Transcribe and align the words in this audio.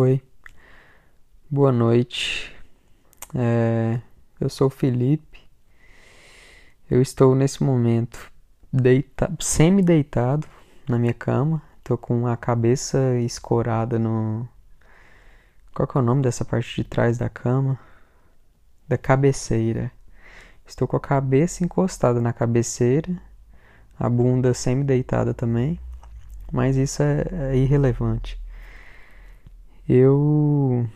Oi, 0.00 0.22
boa 1.50 1.72
noite. 1.72 2.54
É, 3.34 4.00
eu 4.40 4.48
sou 4.48 4.68
o 4.68 4.70
Felipe. 4.70 5.40
Eu 6.88 7.02
estou 7.02 7.34
nesse 7.34 7.64
momento 7.64 8.30
deita 8.72 9.28
semi-deitado 9.40 10.46
na 10.88 11.00
minha 11.00 11.12
cama. 11.12 11.60
Estou 11.78 11.98
com 11.98 12.28
a 12.28 12.36
cabeça 12.36 13.18
escorada 13.18 13.98
no. 13.98 14.48
Qual 15.74 15.88
que 15.88 15.98
é 15.98 16.00
o 16.00 16.04
nome 16.04 16.22
dessa 16.22 16.44
parte 16.44 16.76
de 16.76 16.88
trás 16.88 17.18
da 17.18 17.28
cama? 17.28 17.76
Da 18.86 18.96
cabeceira. 18.96 19.90
Estou 20.64 20.86
com 20.86 20.96
a 20.96 21.00
cabeça 21.00 21.64
encostada 21.64 22.20
na 22.20 22.32
cabeceira, 22.32 23.20
a 23.98 24.08
bunda 24.08 24.54
semi-deitada 24.54 25.34
também, 25.34 25.76
mas 26.52 26.76
isso 26.76 27.02
é, 27.02 27.24
é 27.50 27.56
irrelevante. 27.56 28.40
Eu 29.88 30.86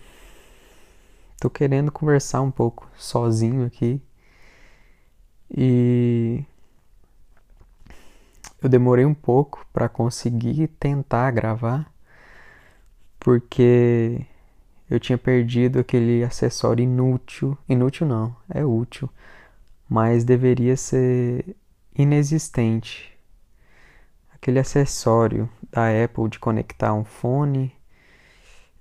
tô 1.41 1.49
querendo 1.49 1.91
conversar 1.91 2.43
um 2.43 2.51
pouco 2.51 2.91
sozinho 2.95 3.65
aqui 3.65 4.03
e 5.51 6.45
eu 8.63 8.69
demorei 8.69 9.07
um 9.07 9.15
pouco 9.15 9.67
para 9.73 9.89
conseguir 9.89 10.69
tentar 10.79 11.31
gravar 11.31 11.91
porque 13.19 14.27
eu 14.91 15.01
tinha 15.01 15.17
perdido 15.17 15.79
aquele 15.79 16.23
acessório 16.23 16.83
inútil, 16.83 17.57
inútil 17.67 18.07
não, 18.07 18.37
é 18.51 18.63
útil, 18.63 19.09
mas 19.89 20.23
deveria 20.23 20.77
ser 20.77 21.57
inexistente. 21.97 23.17
Aquele 24.35 24.59
acessório 24.59 25.49
da 25.71 25.89
Apple 26.05 26.29
de 26.29 26.39
conectar 26.39 26.93
um 26.93 27.05
fone 27.05 27.73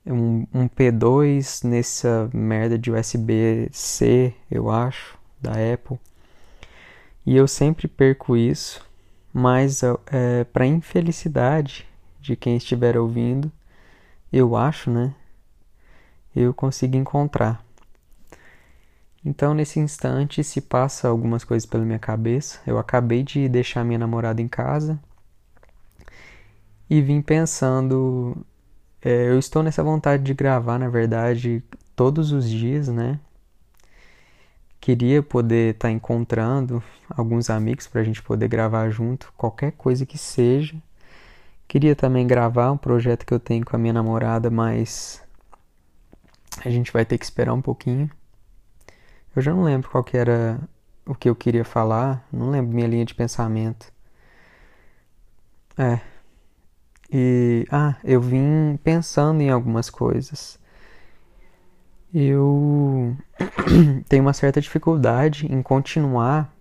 um, 0.06 0.46
um 0.54 0.68
P2 0.68 1.68
nessa 1.68 2.30
merda 2.34 2.78
de 2.78 2.92
USB-C, 2.92 4.34
eu 4.50 4.70
acho, 4.70 5.18
da 5.40 5.52
Apple. 5.52 6.00
E 7.26 7.36
eu 7.36 7.48
sempre 7.48 7.88
perco 7.88 8.36
isso, 8.36 8.86
mas 9.34 9.82
é, 10.12 10.44
para 10.46 10.66
infelicidade 10.66 11.88
de 12.20 12.36
quem 12.36 12.58
estiver 12.58 12.98
ouvindo, 12.98 13.52
eu 14.32 14.56
acho, 14.56 14.90
né? 14.90 15.14
Eu 16.36 16.54
consigo 16.54 16.96
encontrar. 16.96 17.64
Então, 19.24 19.54
nesse 19.54 19.80
instante, 19.80 20.44
se 20.44 20.62
passa 20.62 21.08
algumas 21.08 21.44
coisas 21.44 21.66
pela 21.66 21.86
minha 21.86 22.00
cabeça. 22.00 22.60
Eu 22.66 22.80
acabei 22.80 23.22
de 23.22 23.48
deixar 23.48 23.84
minha 23.84 24.00
namorada 24.00 24.42
em 24.42 24.48
casa 24.48 25.00
e 26.90 27.02
vim 27.02 27.22
pensando 27.22 28.36
é, 29.02 29.30
eu 29.30 29.40
estou 29.40 29.64
nessa 29.64 29.84
vontade 29.84 30.24
de 30.24 30.34
gravar, 30.34 30.78
na 30.78 30.90
verdade, 30.90 31.64
todos 31.96 32.32
os 32.32 32.50
dias, 32.50 32.88
né? 32.88 33.20
Queria 34.80 35.22
poder 35.24 35.76
estar 35.76 35.88
tá 35.88 35.92
encontrando 35.92 36.84
alguns 37.10 37.50
amigos 37.50 37.88
para 37.88 38.02
a 38.02 38.04
gente 38.04 38.22
poder 38.22 38.48
gravar 38.48 38.90
junto, 38.90 39.32
qualquer 39.38 39.72
coisa 39.74 40.06
que 40.06 40.18
seja. 40.18 40.76
Queria 41.68 41.96
também 41.96 42.28
gravar 42.28 42.72
um 42.72 42.78
projeto 42.78 43.26
que 43.26 43.34
eu 43.34 43.40
tenho 43.40 43.66
com 43.66 43.76
a 43.76 43.80
minha 43.80 43.94
namorada, 43.94 44.50
mas 44.50 45.24
a 46.66 46.70
gente 46.70 46.92
vai 46.92 47.06
ter 47.06 47.18
que 47.18 47.26
esperar 47.26 47.54
um 47.54 47.62
pouquinho. 47.62 48.10
Eu 49.36 49.42
já 49.42 49.54
não 49.54 49.64
lembro 49.64 49.90
qual 49.90 50.04
que 50.04 50.18
era 50.18 50.60
o 51.06 51.16
que 51.16 51.30
eu 51.30 51.36
queria 51.36 51.64
falar, 51.66 52.28
não 52.32 52.50
lembro 52.50 52.74
minha 52.74 52.88
linha 52.88 53.06
de 53.06 53.16
pensamento. 53.16 53.92
É, 55.78 56.00
e 57.12 57.68
ah, 57.70 57.96
eu 58.04 58.22
vim 58.22 58.80
pensando 58.84 59.42
em 59.42 59.50
algumas 59.50 59.90
coisas. 59.90 60.58
Eu 62.14 63.16
tenho 64.08 64.24
uma 64.24 64.34
certa 64.34 64.62
dificuldade 64.62 65.46
em 65.52 65.62
continuar 65.62 66.54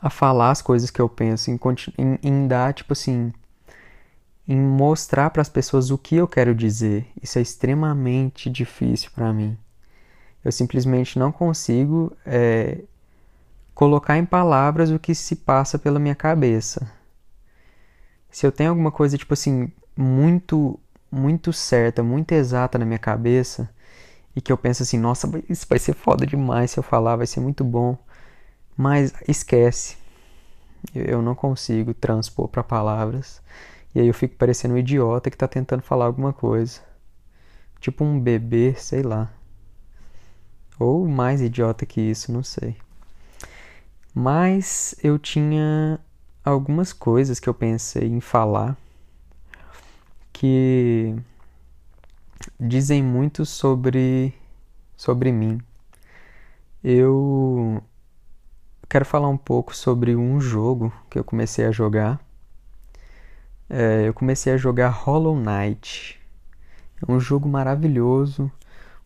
a 0.00 0.08
falar 0.08 0.52
as 0.52 0.62
coisas 0.62 0.90
que 0.90 1.00
eu 1.00 1.08
penso, 1.08 1.50
em, 1.50 1.60
em, 1.98 2.18
em 2.22 2.48
dar, 2.48 2.72
tipo 2.72 2.94
assim, 2.94 3.32
em 4.46 4.58
mostrar 4.58 5.30
para 5.30 5.42
as 5.42 5.48
pessoas 5.50 5.90
o 5.90 5.98
que 5.98 6.16
eu 6.16 6.26
quero 6.26 6.54
dizer. 6.54 7.06
Isso 7.22 7.38
é 7.38 7.42
extremamente 7.42 8.48
difícil 8.48 9.10
para 9.14 9.32
mim. 9.34 9.58
Eu 10.42 10.52
simplesmente 10.52 11.18
não 11.18 11.30
consigo 11.30 12.16
é, 12.24 12.78
colocar 13.74 14.16
em 14.16 14.24
palavras 14.24 14.90
o 14.90 14.98
que 14.98 15.14
se 15.14 15.36
passa 15.36 15.78
pela 15.78 15.98
minha 15.98 16.14
cabeça 16.14 16.97
se 18.38 18.46
eu 18.46 18.52
tenho 18.52 18.70
alguma 18.70 18.92
coisa, 18.92 19.18
tipo 19.18 19.34
assim, 19.34 19.68
muito, 19.96 20.78
muito 21.10 21.52
certa, 21.52 22.04
muito 22.04 22.30
exata 22.30 22.78
na 22.78 22.84
minha 22.84 22.98
cabeça, 22.98 23.68
e 24.36 24.40
que 24.40 24.52
eu 24.52 24.56
penso 24.56 24.84
assim, 24.84 24.96
nossa, 24.96 25.28
isso 25.48 25.66
vai 25.68 25.80
ser 25.80 25.92
foda 25.92 26.24
demais 26.24 26.70
se 26.70 26.78
eu 26.78 26.82
falar, 26.84 27.16
vai 27.16 27.26
ser 27.26 27.40
muito 27.40 27.64
bom. 27.64 27.98
Mas 28.76 29.12
esquece. 29.26 29.96
Eu 30.94 31.20
não 31.20 31.34
consigo 31.34 31.92
transpor 31.92 32.46
para 32.46 32.62
palavras. 32.62 33.42
E 33.92 33.98
aí 33.98 34.06
eu 34.06 34.14
fico 34.14 34.36
parecendo 34.36 34.74
um 34.74 34.78
idiota 34.78 35.32
que 35.32 35.36
tá 35.36 35.48
tentando 35.48 35.82
falar 35.82 36.04
alguma 36.04 36.32
coisa. 36.32 36.80
Tipo 37.80 38.04
um 38.04 38.20
bebê, 38.20 38.72
sei 38.76 39.02
lá. 39.02 39.32
Ou 40.78 41.08
mais 41.08 41.40
idiota 41.42 41.84
que 41.84 42.00
isso, 42.00 42.30
não 42.30 42.44
sei. 42.44 42.76
Mas 44.14 44.94
eu 45.02 45.18
tinha 45.18 45.98
algumas 46.44 46.92
coisas 46.92 47.40
que 47.40 47.48
eu 47.48 47.54
pensei 47.54 48.08
em 48.08 48.20
falar 48.20 48.76
que 50.32 51.14
dizem 52.58 53.02
muito 53.02 53.44
sobre 53.44 54.32
sobre 54.96 55.32
mim. 55.32 55.60
Eu 56.82 57.82
quero 58.88 59.04
falar 59.04 59.28
um 59.28 59.36
pouco 59.36 59.74
sobre 59.76 60.14
um 60.14 60.40
jogo 60.40 60.92
que 61.10 61.18
eu 61.18 61.24
comecei 61.24 61.64
a 61.64 61.72
jogar. 61.72 62.20
É, 63.68 64.08
eu 64.08 64.14
comecei 64.14 64.52
a 64.52 64.56
jogar 64.56 64.88
Hollow 64.88 65.36
Knight. 65.36 66.20
É 67.06 67.10
um 67.10 67.20
jogo 67.20 67.48
maravilhoso, 67.48 68.50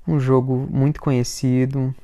um 0.07 0.21
jogo 0.21 0.57
muito 0.71 1.01
conhecido, 1.01 1.95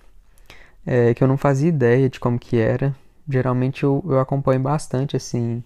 é, 0.86 1.14
que 1.14 1.22
eu 1.22 1.28
não 1.28 1.36
fazia 1.36 1.68
ideia 1.68 2.08
de 2.08 2.18
como 2.18 2.38
que 2.38 2.56
era 2.56 2.94
geralmente 3.28 3.84
eu, 3.84 4.02
eu 4.06 4.20
acompanho 4.20 4.60
bastante 4.60 5.16
assim 5.16 5.62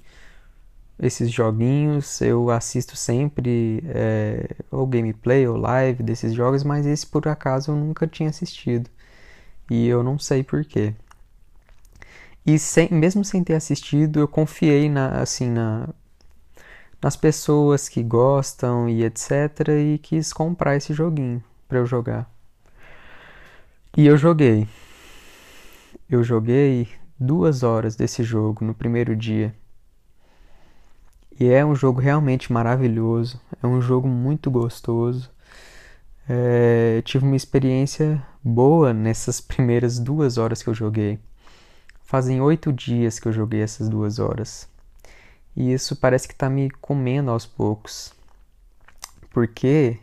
esses 0.98 1.30
joguinhos. 1.30 2.20
Eu 2.20 2.50
assisto 2.50 2.96
sempre 2.96 3.82
é, 3.86 4.48
ou 4.70 4.86
gameplay 4.86 5.46
ou 5.46 5.56
live 5.56 6.02
desses 6.02 6.32
jogos, 6.34 6.64
mas 6.64 6.86
esse 6.86 7.06
por 7.06 7.26
acaso 7.28 7.72
eu 7.72 7.76
nunca 7.76 8.06
tinha 8.06 8.30
assistido 8.30 8.88
e 9.70 9.86
eu 9.88 10.02
não 10.02 10.18
sei 10.18 10.42
porquê. 10.42 10.94
E 12.44 12.58
sem, 12.58 12.88
mesmo 12.90 13.24
sem 13.24 13.42
ter 13.44 13.54
assistido, 13.54 14.20
eu 14.20 14.28
confiei 14.28 14.88
na, 14.88 15.20
assim, 15.20 15.48
na, 15.50 15.88
nas 17.00 17.16
pessoas 17.16 17.88
que 17.88 18.02
gostam 18.02 18.88
e 18.88 19.04
etc. 19.04 19.70
e 19.80 19.98
quis 19.98 20.32
comprar 20.32 20.76
esse 20.76 20.92
joguinho 20.92 21.42
para 21.68 21.78
eu 21.78 21.86
jogar. 21.86 22.30
E 23.96 24.06
eu 24.06 24.16
joguei. 24.16 24.66
Eu 26.08 26.22
joguei 26.22 26.88
duas 27.22 27.62
horas 27.62 27.94
desse 27.96 28.22
jogo 28.22 28.64
no 28.64 28.74
primeiro 28.74 29.14
dia. 29.14 29.54
E 31.38 31.48
é 31.48 31.64
um 31.64 31.74
jogo 31.74 32.00
realmente 32.00 32.52
maravilhoso, 32.52 33.40
é 33.62 33.66
um 33.66 33.80
jogo 33.80 34.08
muito 34.08 34.50
gostoso. 34.50 35.30
É, 36.28 37.00
tive 37.04 37.24
uma 37.24 37.36
experiência 37.36 38.22
boa 38.42 38.92
nessas 38.92 39.40
primeiras 39.42 39.98
duas 39.98 40.36
horas 40.36 40.62
que 40.62 40.68
eu 40.68 40.74
joguei. 40.74 41.18
Fazem 42.02 42.40
oito 42.40 42.72
dias 42.72 43.18
que 43.18 43.28
eu 43.28 43.32
joguei 43.32 43.62
essas 43.62 43.88
duas 43.88 44.18
horas. 44.18 44.68
E 45.56 45.72
isso 45.72 45.96
parece 45.96 46.28
que 46.28 46.34
está 46.34 46.50
me 46.50 46.70
comendo 46.70 47.30
aos 47.30 47.46
poucos. 47.46 48.12
Porque 49.30 49.98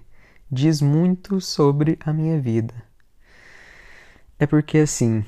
diz 0.51 0.81
muito 0.81 1.39
sobre 1.39 1.99
a 2.03 2.11
minha 2.11 2.39
vida. 2.39 2.73
É 4.39 4.47
porque 4.47 4.79
assim, 4.79 5.23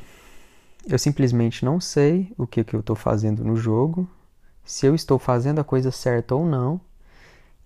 eu 0.87 0.97
simplesmente 0.97 1.63
não 1.63 1.79
sei 1.79 2.33
o 2.37 2.47
que, 2.47 2.63
que 2.63 2.75
eu 2.75 2.79
estou 2.79 2.95
fazendo 2.95 3.43
no 3.43 3.55
jogo, 3.55 4.09
se 4.63 4.85
eu 4.85 4.95
estou 4.95 5.19
fazendo 5.19 5.59
a 5.59 5.63
coisa 5.63 5.91
certa 5.91 6.35
ou 6.35 6.45
não. 6.45 6.81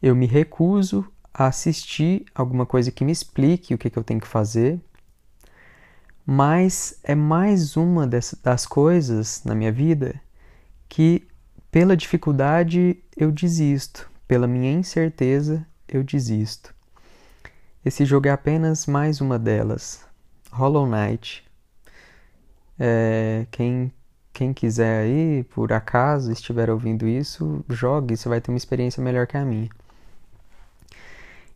Eu 0.02 0.16
me 0.16 0.26
recuso 0.26 1.06
a 1.34 1.48
assistir 1.48 2.26
alguma 2.34 2.66
coisa 2.66 2.92
que 2.92 3.06
me 3.06 3.12
explique 3.12 3.74
o 3.74 3.78
que, 3.78 3.90
que 3.90 3.98
eu 3.98 4.04
tenho 4.04 4.20
que 4.20 4.28
fazer. 4.28 4.80
Mas 6.26 7.00
é 7.04 7.14
mais 7.14 7.78
uma 7.78 8.08
das 8.08 8.66
coisas 8.66 9.44
na 9.44 9.54
minha 9.54 9.72
vida 9.72 10.20
que, 10.90 11.28
pela 11.72 11.96
dificuldade, 11.96 13.04
eu 13.16 13.32
desisto, 13.32 14.10
pela 14.28 14.48
minha 14.48 14.72
incerteza, 14.72 15.66
eu 15.88 16.04
desisto. 16.04 16.74
Esse 17.84 18.04
jogo 18.04 18.28
é 18.28 18.32
apenas 18.32 18.88
mais 18.88 19.22
uma 19.22 19.38
delas. 19.38 20.04
Hollow 20.52 20.88
Knight 20.88 21.45
é, 22.80 23.46
quem, 23.52 23.92
quem 24.34 24.54
quiser 24.54 25.04
aí, 25.04 25.44
por 25.46 25.72
acaso 25.74 26.32
estiver 26.32 26.70
ouvindo 26.70 27.08
isso, 27.08 27.64
jogue, 27.70 28.18
você 28.18 28.30
vai 28.30 28.42
ter 28.42 28.52
uma 28.52 28.58
experiência 28.58 29.02
melhor 29.04 29.28
que 29.28 29.38
a 29.38 29.46
minha. 29.46 29.70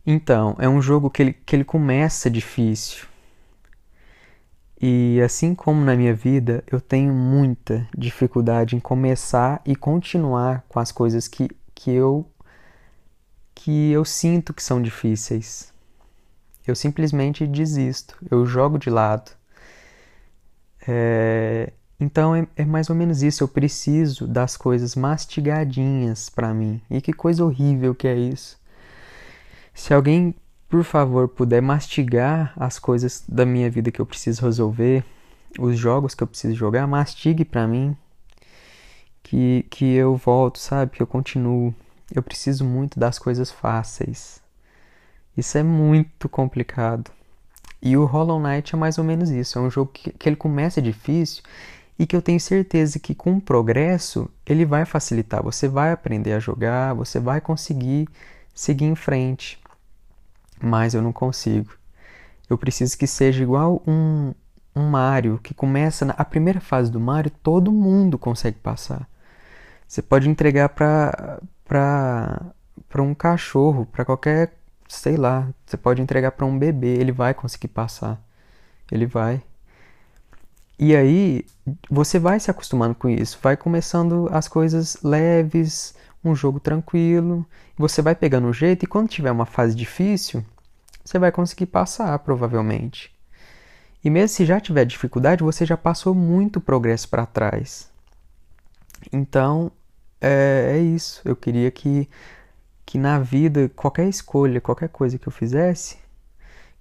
Então, 0.06 0.56
é 0.60 0.68
um 0.68 0.82
jogo 0.82 1.10
que 1.10 1.22
ele, 1.22 1.34
que 1.34 1.56
ele 1.56 1.64
começa 1.64 2.30
difícil. 2.30 3.06
E 4.82 5.20
assim 5.22 5.54
como 5.54 5.84
na 5.84 5.96
minha 5.96 6.14
vida, 6.14 6.64
eu 6.72 6.80
tenho 6.80 7.14
muita 7.14 7.86
dificuldade 7.98 8.76
em 8.76 8.80
começar 8.80 9.62
e 9.66 9.76
continuar 9.76 10.64
com 10.70 10.80
as 10.80 10.92
coisas 10.92 11.28
que, 11.28 11.50
que 11.76 11.92
eu 11.92 12.26
que 13.54 13.92
eu 13.92 14.06
sinto 14.06 14.54
que 14.54 14.64
são 14.64 14.82
difíceis. 14.82 15.74
Eu 16.66 16.74
simplesmente 16.76 17.46
desisto, 17.46 18.16
eu 18.32 18.46
jogo 18.46 18.80
de 18.80 18.90
lado. 18.90 19.32
É, 20.88 21.74
então 22.00 22.34
é, 22.36 22.48
é, 22.56 22.66
mais 22.66 22.90
ou 22.90 22.96
menos 22.96 23.22
isso. 23.22 23.44
Eu 23.44 23.48
preciso 23.48 24.28
das 24.28 24.56
coisas 24.56 24.96
mastigadinhas 24.96 26.30
para 26.30 26.54
mim. 26.54 26.82
E 26.90 27.02
que 27.02 27.12
coisa 27.14 27.44
horrível 27.44 27.94
que 27.94 28.08
é 28.08 28.16
isso. 28.16 28.58
Se 29.74 29.94
alguém, 29.94 30.36
por 30.70 30.84
favor, 30.84 31.28
puder 31.28 31.62
mastigar 31.62 32.54
as 32.56 32.80
coisas 32.80 33.24
da 33.28 33.46
minha 33.46 33.70
vida 33.70 33.92
que 33.92 34.00
eu 34.00 34.06
preciso 34.06 34.44
resolver, 34.44 35.04
os 35.58 35.78
jogos 35.78 36.14
que 36.16 36.24
eu 36.24 36.28
preciso 36.28 36.56
jogar, 36.56 36.88
mastigue 36.88 37.46
para 37.46 37.68
mim. 37.68 37.96
Que, 39.24 39.66
que 39.70 39.94
eu 39.94 40.16
volto, 40.16 40.58
sabe? 40.60 40.92
Que 40.94 41.04
eu 41.04 41.08
continuo. 41.08 41.74
Eu 42.14 42.24
preciso 42.24 42.66
muito 42.66 43.00
das 43.00 43.20
coisas 43.20 43.52
fáceis. 43.52 44.42
Isso 45.38 45.58
é 45.58 45.64
muito 45.64 46.28
complicado. 46.28 47.12
E 47.82 47.96
o 47.96 48.06
Hollow 48.06 48.40
Knight 48.40 48.76
é 48.76 48.78
mais 48.78 48.98
ou 48.98 49.04
menos 49.04 49.30
isso. 49.30 49.58
É 49.58 49.62
um 49.62 49.70
jogo 49.70 49.92
que, 49.94 50.12
que 50.12 50.28
ele 50.28 50.36
começa 50.36 50.82
difícil 50.82 51.44
e 51.98 52.06
que 52.06 52.16
eu 52.16 52.22
tenho 52.22 52.40
certeza 52.40 53.00
que 53.00 53.14
com 53.14 53.34
o 53.38 53.42
progresso 53.42 54.30
ele 54.46 54.66
vai 54.66 54.86
facilitar. 54.86 55.44
Você 55.44 55.68
vai 55.68 55.92
aprender 55.92 56.34
a 56.34 56.40
jogar, 56.40 56.94
você 56.94 57.20
vai 57.20 57.42
conseguir 57.42 58.08
seguir 58.54 58.86
em 58.86 58.96
frente. 58.96 59.60
Mas 60.62 60.94
eu 60.94 61.02
não 61.02 61.14
consigo. 61.14 61.74
Eu 62.50 62.58
preciso 62.58 62.98
que 62.98 63.08
seja 63.08 63.44
igual 63.44 63.82
um, 63.88 64.34
um 64.76 64.90
Mario 64.90 65.40
que 65.42 65.54
começa 65.54 66.06
na 66.06 66.14
a 66.18 66.26
primeira 66.26 66.60
fase 66.60 66.92
do 66.92 67.00
Mario, 67.00 67.32
todo 67.44 67.72
mundo 67.72 68.18
consegue 68.18 68.58
passar. 68.58 69.08
Você 69.88 70.02
pode 70.02 70.30
entregar 70.30 70.70
para 70.70 71.42
para 71.66 73.04
um 73.04 73.14
cachorro, 73.14 73.86
para 73.86 74.04
qualquer 74.04 74.59
sei 74.90 75.16
lá, 75.16 75.48
você 75.66 75.78
pode 75.78 76.02
entregar 76.02 76.32
para 76.32 76.46
um 76.46 76.58
bebê, 76.58 76.98
ele 76.98 77.12
vai 77.12 77.34
conseguir 77.34 77.70
passar. 77.70 78.20
Ele 78.92 79.06
vai. 79.06 79.42
E 80.78 80.96
aí 80.96 81.46
você 81.90 82.18
vai 82.18 82.40
se 82.40 82.50
acostumando 82.50 82.96
com 82.96 83.08
isso, 83.08 83.38
vai 83.42 83.56
começando 83.56 84.28
as 84.32 84.48
coisas 84.48 84.98
leves, 85.04 85.94
um 86.24 86.36
jogo 86.36 86.60
tranquilo, 86.60 87.46
você 87.78 88.02
vai 88.02 88.16
pegando 88.16 88.48
um 88.48 88.54
jeito 88.54 88.84
e 88.84 88.88
quando 88.88 89.10
tiver 89.10 89.32
uma 89.32 89.46
fase 89.46 89.76
difícil, 89.76 90.44
você 91.06 91.20
vai 91.20 91.32
conseguir 91.32 91.68
passar, 91.68 92.18
provavelmente. 92.20 93.14
E 94.04 94.10
mesmo 94.10 94.30
se 94.30 94.46
já 94.46 94.60
tiver 94.60 94.86
dificuldade, 94.86 95.44
você 95.44 95.66
já 95.66 95.78
passou 95.78 96.16
muito 96.16 96.60
progresso 96.60 97.08
para 97.10 97.26
trás. 97.26 97.90
Então, 99.12 99.72
é, 100.22 100.76
é 100.76 100.80
isso. 100.80 101.22
Eu 101.26 101.36
queria 101.36 101.70
que 101.70 102.10
que 102.90 102.98
na 102.98 103.20
vida, 103.20 103.70
qualquer 103.76 104.10
escolha, 104.10 104.60
qualquer 104.60 104.90
coisa 104.90 105.20
que 105.20 105.28
eu 105.28 105.32
fizesse, 105.32 106.00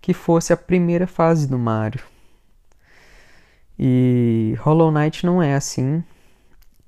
que 0.01 0.15
fosse 0.15 0.55
a 0.55 0.57
primeira 0.57 1.07
fase 1.07 1.47
do 1.47 1.59
Mario. 1.59 2.01
E 3.79 4.57
Hollow 4.59 4.91
Knight 4.91 5.27
não 5.27 5.43
é 5.43 5.55
assim. 5.55 6.03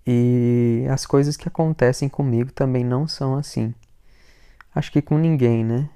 E 0.06 0.86
as 0.88 1.04
coisas 1.04 1.36
que 1.36 1.46
acontecem 1.46 2.08
comigo 2.08 2.50
também 2.50 2.82
não 2.82 3.06
são 3.06 3.36
assim. 3.36 3.74
Acho 4.74 4.90
que 4.90 5.02
com 5.02 5.18
ninguém, 5.18 5.66
né? 5.66 5.90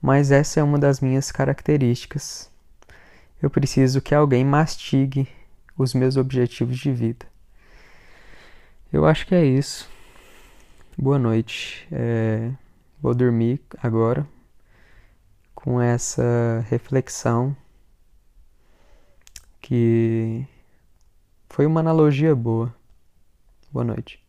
Mas 0.00 0.30
essa 0.30 0.58
é 0.58 0.62
uma 0.62 0.78
das 0.78 1.00
minhas 1.00 1.30
características. 1.30 2.50
Eu 3.42 3.50
preciso 3.50 4.00
que 4.00 4.14
alguém 4.14 4.42
mastigue 4.42 5.28
os 5.76 5.92
meus 5.92 6.16
objetivos 6.16 6.78
de 6.78 6.92
vida. 6.92 7.26
Eu 8.90 9.04
acho 9.04 9.26
que 9.26 9.34
é 9.34 9.44
isso. 9.44 9.97
Boa 11.00 11.16
noite. 11.16 11.86
É, 11.92 12.50
vou 13.00 13.14
dormir 13.14 13.60
agora 13.80 14.28
com 15.54 15.80
essa 15.80 16.66
reflexão 16.68 17.56
que 19.60 20.44
foi 21.48 21.66
uma 21.66 21.78
analogia 21.78 22.34
boa. 22.34 22.74
Boa 23.70 23.84
noite. 23.84 24.27